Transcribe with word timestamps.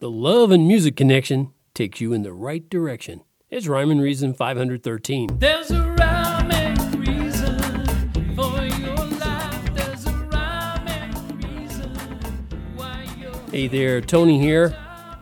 The 0.00 0.10
love 0.10 0.50
and 0.50 0.66
music 0.66 0.96
connection 0.96 1.52
takes 1.74 2.00
you 2.00 2.14
in 2.14 2.22
the 2.22 2.32
right 2.32 2.66
direction. 2.70 3.20
It's 3.50 3.66
Rhyme 3.66 3.90
and 3.90 4.00
Reason 4.00 4.32
513. 4.32 5.36
There's 5.36 5.70
a 5.70 5.90
rhyme 5.90 6.50
and 6.50 7.06
reason 7.06 8.34
for 8.34 8.64
your 8.64 8.96
life. 8.96 9.74
There's 9.74 10.06
a 10.06 10.12
rhyme 10.32 10.88
and 10.88 11.44
reason 11.44 11.94
why 12.76 13.14
you're. 13.20 13.34
Hey 13.50 13.68
there, 13.68 14.00
Tony 14.00 14.40
here. 14.40 14.74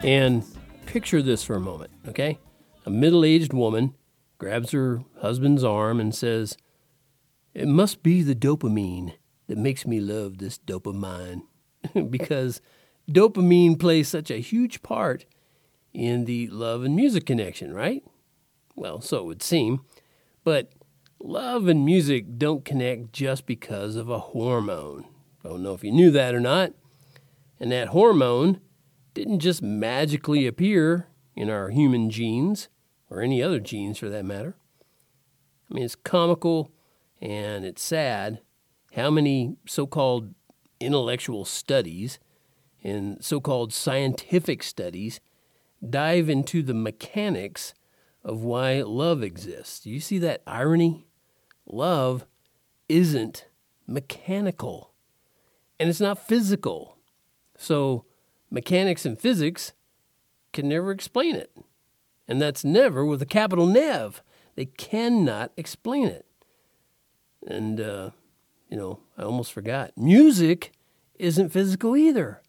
And 0.00 0.44
picture 0.84 1.22
this 1.22 1.42
for 1.42 1.56
a 1.56 1.60
moment, 1.60 1.92
okay? 2.08 2.38
A 2.84 2.90
middle 2.90 3.24
aged 3.24 3.54
woman 3.54 3.94
grabs 4.36 4.72
her 4.72 5.00
husband's 5.22 5.64
arm 5.64 5.98
and 5.98 6.14
says, 6.14 6.54
It 7.54 7.66
must 7.66 8.02
be 8.02 8.20
the 8.20 8.34
dopamine 8.34 9.14
that 9.46 9.56
makes 9.56 9.86
me 9.86 10.00
love 10.00 10.36
this 10.36 10.58
dopamine. 10.58 11.44
because 12.10 12.60
dopamine 13.10 13.78
plays 13.78 14.08
such 14.08 14.30
a 14.30 14.40
huge 14.40 14.82
part 14.82 15.24
in 15.92 16.24
the 16.24 16.48
love 16.48 16.84
and 16.84 16.94
music 16.94 17.26
connection, 17.26 17.72
right? 17.72 18.04
Well, 18.74 19.00
so 19.00 19.18
it 19.18 19.26
would 19.26 19.42
seem. 19.42 19.80
But 20.44 20.72
love 21.18 21.66
and 21.68 21.84
music 21.84 22.38
don't 22.38 22.64
connect 22.64 23.12
just 23.12 23.46
because 23.46 23.96
of 23.96 24.08
a 24.08 24.18
hormone. 24.18 25.06
I 25.44 25.48
don't 25.48 25.62
know 25.62 25.74
if 25.74 25.84
you 25.84 25.92
knew 25.92 26.10
that 26.10 26.34
or 26.34 26.40
not. 26.40 26.72
And 27.58 27.72
that 27.72 27.88
hormone 27.88 28.60
didn't 29.14 29.40
just 29.40 29.62
magically 29.62 30.46
appear 30.46 31.08
in 31.34 31.48
our 31.48 31.70
human 31.70 32.10
genes, 32.10 32.68
or 33.10 33.22
any 33.22 33.42
other 33.42 33.60
genes 33.60 33.98
for 33.98 34.08
that 34.08 34.24
matter. 34.24 34.56
I 35.70 35.74
mean, 35.74 35.84
it's 35.84 35.94
comical 35.94 36.72
and 37.20 37.64
it's 37.64 37.82
sad 37.82 38.40
how 38.94 39.10
many 39.10 39.56
so 39.66 39.86
called 39.86 40.34
intellectual 40.80 41.44
studies 41.44 42.18
and 42.86 43.22
so 43.24 43.40
called 43.40 43.72
scientific 43.72 44.62
studies 44.62 45.18
dive 45.90 46.28
into 46.28 46.62
the 46.62 46.72
mechanics 46.72 47.74
of 48.22 48.44
why 48.44 48.80
love 48.82 49.24
exists. 49.24 49.80
Do 49.80 49.90
you 49.90 49.98
see 49.98 50.18
that 50.18 50.42
irony? 50.46 51.08
Love 51.66 52.26
isn't 52.88 53.46
mechanical 53.88 54.92
and 55.80 55.88
it's 55.88 56.00
not 56.00 56.28
physical. 56.28 56.96
So, 57.58 58.04
mechanics 58.50 59.04
and 59.04 59.18
physics 59.18 59.72
can 60.52 60.68
never 60.68 60.92
explain 60.92 61.34
it. 61.34 61.50
And 62.28 62.40
that's 62.40 62.64
never 62.64 63.04
with 63.04 63.20
a 63.20 63.26
capital 63.26 63.66
Nev. 63.66 64.22
They 64.54 64.66
cannot 64.66 65.50
explain 65.56 66.06
it. 66.06 66.24
And, 67.48 67.80
uh, 67.80 68.10
you 68.70 68.76
know, 68.76 69.00
I 69.18 69.22
almost 69.22 69.52
forgot. 69.52 69.90
Music 69.96 70.70
isn't 71.18 71.48
physical 71.48 71.96
either. 71.96 72.42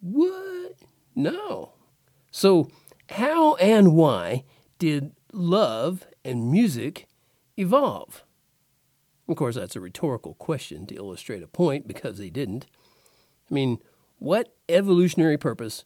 What? 0.00 0.76
No. 1.14 1.72
So, 2.30 2.68
how 3.10 3.56
and 3.56 3.94
why 3.94 4.44
did 4.78 5.12
love 5.32 6.06
and 6.24 6.50
music 6.50 7.06
evolve? 7.56 8.24
Of 9.28 9.36
course, 9.36 9.54
that's 9.54 9.76
a 9.76 9.80
rhetorical 9.80 10.34
question 10.34 10.86
to 10.86 10.96
illustrate 10.96 11.42
a 11.42 11.46
point 11.46 11.86
because 11.86 12.18
they 12.18 12.30
didn't. 12.30 12.66
I 13.50 13.54
mean, 13.54 13.78
what 14.18 14.54
evolutionary 14.68 15.38
purpose 15.38 15.84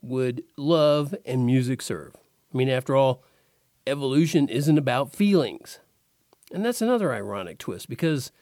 would 0.00 0.42
love 0.56 1.14
and 1.24 1.44
music 1.44 1.82
serve? 1.82 2.14
I 2.52 2.56
mean, 2.56 2.68
after 2.68 2.96
all, 2.96 3.22
evolution 3.86 4.48
isn't 4.48 4.78
about 4.78 5.14
feelings. 5.14 5.78
And 6.52 6.64
that's 6.64 6.82
another 6.82 7.12
ironic 7.12 7.58
twist 7.58 7.88
because 7.88 8.32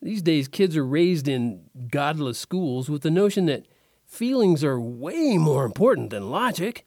these 0.00 0.22
days 0.22 0.48
kids 0.48 0.76
are 0.76 0.86
raised 0.86 1.28
in 1.28 1.64
godless 1.90 2.38
schools 2.38 2.88
with 2.88 3.02
the 3.02 3.10
notion 3.10 3.46
that 3.46 3.66
feelings 4.06 4.62
are 4.64 4.80
way 4.80 5.38
more 5.38 5.64
important 5.64 6.10
than 6.10 6.30
logic, 6.30 6.86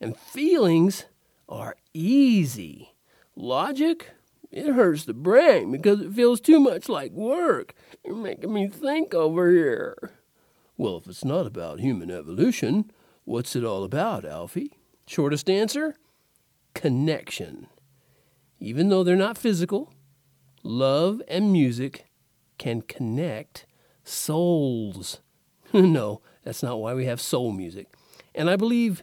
and 0.00 0.16
feelings 0.16 1.06
are 1.48 1.76
easy. 1.94 2.94
Logic, 3.34 4.10
it 4.50 4.72
hurts 4.74 5.04
the 5.04 5.14
brain 5.14 5.70
because 5.70 6.00
it 6.00 6.12
feels 6.12 6.40
too 6.40 6.60
much 6.60 6.88
like 6.88 7.12
work. 7.12 7.74
You're 8.04 8.16
making 8.16 8.52
me 8.52 8.68
think 8.68 9.14
over 9.14 9.50
here. 9.50 10.12
Well, 10.76 10.98
if 10.98 11.06
it's 11.06 11.24
not 11.24 11.46
about 11.46 11.80
human 11.80 12.10
evolution, 12.10 12.90
what's 13.24 13.56
it 13.56 13.64
all 13.64 13.84
about, 13.84 14.24
Alfie? 14.24 14.78
Shortest 15.06 15.48
answer 15.48 15.96
connection. 16.74 17.68
Even 18.60 18.90
though 18.90 19.02
they're 19.02 19.16
not 19.16 19.38
physical, 19.38 19.92
love 20.62 21.22
and 21.26 21.50
music 21.50 22.06
can 22.58 22.82
connect 22.82 23.66
souls. 24.04 25.20
no, 25.72 26.20
that's 26.46 26.62
not 26.62 26.78
why 26.78 26.94
we 26.94 27.06
have 27.06 27.20
soul 27.20 27.50
music. 27.50 27.88
And 28.32 28.48
I 28.48 28.54
believe 28.54 29.02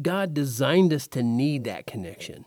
God 0.00 0.32
designed 0.32 0.90
us 0.94 1.06
to 1.08 1.22
need 1.22 1.64
that 1.64 1.86
connection. 1.86 2.46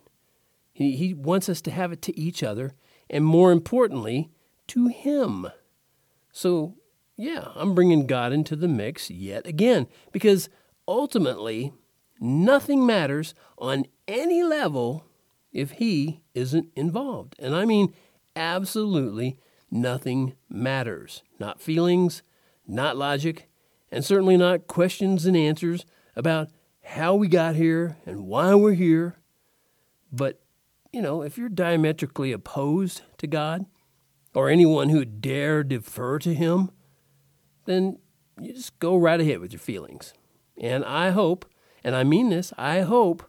He, 0.73 0.95
he 0.95 1.13
wants 1.13 1.47
us 1.47 1.61
to 1.61 1.69
have 1.69 1.91
it 1.91 2.01
to 2.01 2.19
each 2.19 2.41
other, 2.41 2.73
and 3.07 3.23
more 3.23 3.51
importantly, 3.51 4.31
to 4.69 4.87
Him. 4.87 5.47
So, 6.31 6.73
yeah, 7.15 7.49
I'm 7.55 7.75
bringing 7.75 8.07
God 8.07 8.33
into 8.33 8.55
the 8.55 8.67
mix 8.67 9.11
yet 9.11 9.45
again, 9.45 9.85
because 10.11 10.49
ultimately, 10.87 11.71
nothing 12.19 12.83
matters 12.83 13.35
on 13.59 13.85
any 14.07 14.41
level 14.41 15.05
if 15.53 15.73
He 15.73 16.21
isn't 16.33 16.69
involved. 16.75 17.35
And 17.37 17.55
I 17.55 17.65
mean, 17.65 17.93
absolutely 18.35 19.37
nothing 19.69 20.33
matters. 20.49 21.21
Not 21.37 21.61
feelings, 21.61 22.23
not 22.65 22.97
logic, 22.97 23.47
and 23.91 24.05
certainly 24.05 24.37
not 24.37 24.67
questions 24.67 25.25
and 25.25 25.35
answers 25.35 25.85
about 26.15 26.49
how 26.83 27.15
we 27.15 27.27
got 27.27 27.55
here 27.55 27.97
and 28.05 28.25
why 28.25 28.55
we're 28.55 28.73
here. 28.73 29.17
But, 30.11 30.41
you 30.91 31.01
know, 31.01 31.21
if 31.21 31.37
you're 31.37 31.49
diametrically 31.49 32.31
opposed 32.31 33.01
to 33.17 33.27
God 33.27 33.65
or 34.33 34.49
anyone 34.49 34.89
who 34.89 35.05
dare 35.05 35.63
defer 35.63 36.19
to 36.19 36.33
Him, 36.33 36.71
then 37.65 37.99
you 38.39 38.53
just 38.53 38.77
go 38.79 38.95
right 38.97 39.19
ahead 39.19 39.39
with 39.39 39.53
your 39.53 39.59
feelings. 39.59 40.13
And 40.59 40.83
I 40.85 41.11
hope, 41.11 41.45
and 41.83 41.95
I 41.95 42.03
mean 42.03 42.29
this, 42.29 42.53
I 42.57 42.81
hope 42.81 43.23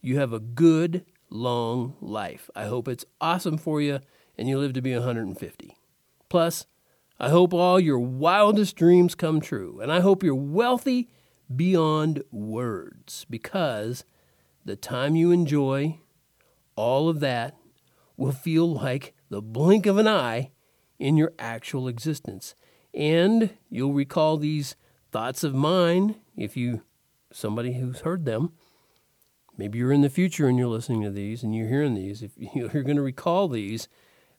you 0.00 0.18
have 0.18 0.32
a 0.32 0.40
good, 0.40 1.04
long 1.30 1.96
life. 2.00 2.50
I 2.54 2.64
hope 2.64 2.88
it's 2.88 3.04
awesome 3.20 3.58
for 3.58 3.80
you 3.80 4.00
and 4.36 4.48
you 4.48 4.58
live 4.58 4.72
to 4.74 4.82
be 4.82 4.94
150. 4.94 5.76
Plus, 6.28 6.66
I 7.20 7.30
hope 7.30 7.52
all 7.52 7.80
your 7.80 7.98
wildest 7.98 8.76
dreams 8.76 9.14
come 9.14 9.40
true. 9.40 9.80
And 9.80 9.90
I 9.90 10.00
hope 10.00 10.22
you're 10.22 10.34
wealthy 10.34 11.08
beyond 11.54 12.22
words 12.30 13.26
because 13.28 14.04
the 14.64 14.76
time 14.76 15.16
you 15.16 15.32
enjoy 15.32 16.00
all 16.76 17.08
of 17.08 17.20
that 17.20 17.56
will 18.16 18.32
feel 18.32 18.72
like 18.72 19.14
the 19.30 19.42
blink 19.42 19.86
of 19.86 19.98
an 19.98 20.06
eye 20.06 20.50
in 20.98 21.16
your 21.16 21.32
actual 21.38 21.88
existence. 21.88 22.54
And 22.94 23.50
you'll 23.68 23.92
recall 23.92 24.36
these 24.36 24.76
thoughts 25.10 25.42
of 25.42 25.54
mine 25.54 26.16
if 26.36 26.56
you 26.56 26.82
somebody 27.32 27.74
who's 27.74 28.00
heard 28.00 28.24
them. 28.24 28.52
Maybe 29.56 29.78
you're 29.78 29.92
in 29.92 30.02
the 30.02 30.10
future 30.10 30.46
and 30.46 30.56
you're 30.56 30.68
listening 30.68 31.02
to 31.02 31.10
these 31.10 31.42
and 31.42 31.54
you're 31.54 31.68
hearing 31.68 31.94
these. 31.94 32.22
If 32.22 32.32
you're 32.54 32.82
going 32.82 32.96
to 32.96 33.02
recall 33.02 33.48
these 33.48 33.88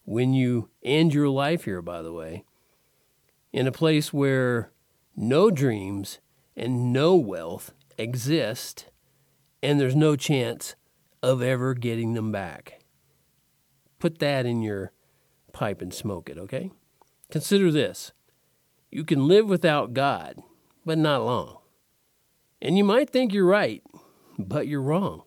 when 0.06 0.34
you 0.34 0.70
end 0.84 1.14
your 1.14 1.30
life 1.30 1.66
here, 1.66 1.82
by 1.82 2.02
the 2.02 2.14
way, 2.14 2.46
in 3.52 3.68
a 3.68 3.72
place 3.72 4.14
where 4.14 4.72
no 5.16 5.50
dreams 5.50 6.20
and 6.56 6.94
no 6.94 7.16
wealth 7.16 7.74
exist, 7.98 8.86
and 9.62 9.80
there's 9.80 9.96
no 9.96 10.16
chance 10.16 10.76
of 11.22 11.42
ever 11.42 11.74
getting 11.74 12.14
them 12.14 12.32
back. 12.32 12.80
Put 14.00 14.20
that 14.20 14.46
in 14.46 14.62
your 14.62 14.92
pipe 15.52 15.82
and 15.82 15.94
smoke 15.94 16.30
it, 16.30 16.38
okay? 16.38 16.72
Consider 17.32 17.72
this 17.72 18.14
you 18.92 19.04
can 19.04 19.28
live 19.28 19.48
without 19.48 19.94
God, 19.94 20.38
but 20.86 20.98
not 20.98 21.24
long. 21.24 21.58
And 22.62 22.78
you 22.78 22.84
might 22.84 23.10
think 23.10 23.34
you're 23.34 23.46
right, 23.46 23.84
but 24.38 24.68
you're 24.68 24.82
wrong. 24.82 25.24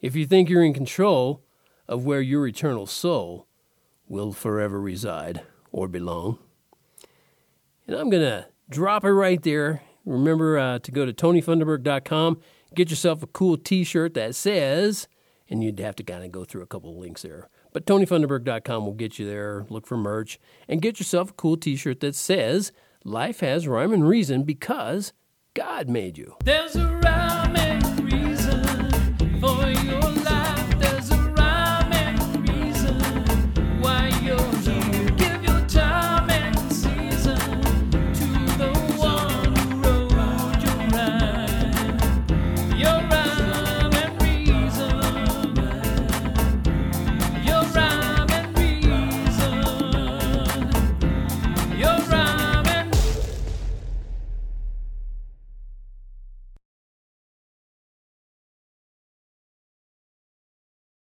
If 0.00 0.16
you 0.16 0.26
think 0.26 0.48
you're 0.48 0.64
in 0.64 0.74
control 0.74 1.44
of 1.86 2.04
where 2.04 2.20
your 2.20 2.46
eternal 2.46 2.86
soul 2.86 3.46
will 4.08 4.32
forever 4.32 4.80
reside 4.80 5.42
or 5.70 5.88
belong. 5.88 6.38
And 7.88 7.96
I'm 7.96 8.10
going 8.10 8.22
to 8.22 8.46
drop 8.68 9.02
it 9.04 9.10
right 9.10 9.42
there. 9.42 9.82
Remember 10.04 10.58
uh, 10.58 10.78
to 10.80 10.90
go 10.92 11.06
to 11.06 11.12
tonyfunderburk.com, 11.12 12.38
get 12.74 12.90
yourself 12.90 13.22
a 13.22 13.26
cool 13.26 13.56
t 13.56 13.82
shirt 13.82 14.12
that 14.14 14.34
says, 14.34 15.08
and 15.48 15.64
you'd 15.64 15.80
have 15.80 15.96
to 15.96 16.02
kind 16.02 16.22
of 16.22 16.30
go 16.30 16.44
through 16.44 16.62
a 16.62 16.66
couple 16.66 16.90
of 16.90 16.96
links 16.98 17.22
there. 17.22 17.48
But 17.72 17.86
tonyfunderburk.com 17.86 18.84
will 18.84 18.92
get 18.92 19.18
you 19.18 19.26
there. 19.26 19.66
Look 19.70 19.86
for 19.86 19.96
merch 19.96 20.38
and 20.68 20.82
get 20.82 21.00
yourself 21.00 21.30
a 21.30 21.34
cool 21.34 21.56
t 21.56 21.76
shirt 21.76 22.00
that 22.00 22.14
says, 22.14 22.72
Life 23.04 23.40
has 23.40 23.66
rhyme 23.66 23.92
and 23.92 24.06
reason 24.06 24.42
because 24.42 25.14
God 25.54 25.88
made 25.88 26.18
you. 26.18 26.36
There's 26.44 26.76
a 26.76 26.86
rhyme 26.86 28.07